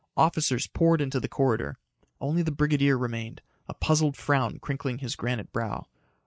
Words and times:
Officers 0.17 0.65
poured 0.65 0.99
into 0.99 1.19
the 1.19 1.27
corridor. 1.27 1.77
Only 2.19 2.41
the 2.41 2.49
brigadier 2.51 2.97
remained, 2.97 3.43
a 3.67 3.75
puzzled 3.75 4.17
frown 4.17 4.57
crinkling 4.57 4.97
his 4.97 5.15
granite 5.15 5.53
brow. 5.53 5.85